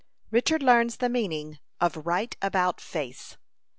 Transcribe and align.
RICHARD 0.31 0.63
LEARNS 0.63 0.97
THE 0.97 1.09
MEANING 1.09 1.59
OF 1.79 2.07
RIGHT 2.07 2.35
ABOUT 2.41 2.81
FACE. 2.81 3.37